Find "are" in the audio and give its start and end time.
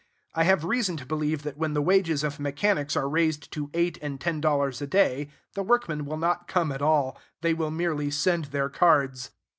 2.97-3.07